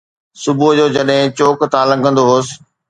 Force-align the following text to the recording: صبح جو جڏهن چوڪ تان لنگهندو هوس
صبح 0.43 0.69
جو 0.79 0.85
جڏهن 0.95 1.27
چوڪ 1.37 1.57
تان 1.73 1.85
لنگهندو 1.93 2.23
هوس 2.31 2.47